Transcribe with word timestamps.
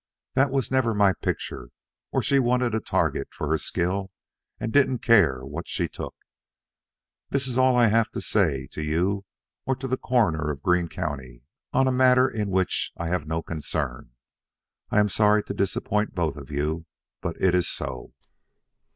"That 0.33 0.49
was 0.49 0.71
never 0.71 0.95
my 0.95 1.13
picture, 1.13 1.69
or 2.11 2.23
she 2.23 2.39
wanted 2.39 2.73
a 2.73 2.79
target 2.79 3.27
for 3.31 3.49
her 3.49 3.59
skill 3.59 4.09
and 4.59 4.73
didn't 4.73 5.03
care 5.03 5.45
what 5.45 5.67
she 5.67 5.87
took. 5.87 6.15
That 7.29 7.45
is 7.45 7.55
all 7.55 7.75
I 7.75 7.89
have 7.89 8.09
to 8.13 8.19
say 8.21 8.65
to 8.71 8.81
you 8.81 9.25
or 9.63 9.75
to 9.75 9.87
the 9.87 9.97
Coroner 9.97 10.49
of 10.49 10.63
Greene 10.63 10.87
County, 10.89 11.43
on 11.71 11.87
a 11.87 11.91
matter 11.91 12.27
in 12.27 12.49
which 12.49 12.91
I 12.97 13.09
have 13.09 13.27
no 13.27 13.43
concern. 13.43 14.13
I 14.89 14.97
am 14.99 15.07
sorry 15.07 15.43
to 15.43 15.53
disappoint 15.53 16.15
both 16.15 16.35
of 16.35 16.49
you, 16.49 16.87
but 17.21 17.39
it 17.39 17.53
is 17.53 17.69
so." 17.69 18.11